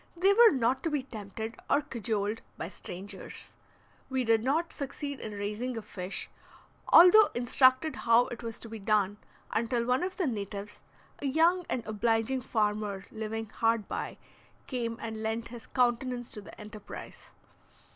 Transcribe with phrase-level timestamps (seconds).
[0.17, 3.53] They were not to be tempted or cajoled by strangers.
[4.09, 6.27] We did not succeed in raising a fish,
[6.87, 9.17] although instructed how it was to be done,
[9.51, 10.81] until one of the natives,
[11.19, 14.17] a young and obliging farmer living hard by,
[14.65, 17.29] came and lent his countenance to the enterprise.